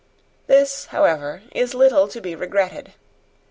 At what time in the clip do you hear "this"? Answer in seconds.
0.47-0.87